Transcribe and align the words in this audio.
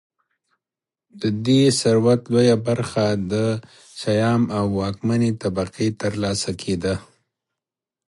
د 1.21 1.23
دې 1.45 1.61
ثروت 1.79 2.21
لویه 2.33 2.57
برخه 2.67 3.05
د 3.31 3.33
شیام 3.99 4.43
او 4.57 4.65
واکمنې 4.79 5.31
طبقې 5.43 5.87
ترلاسه 6.01 6.51
کېده 6.61 6.95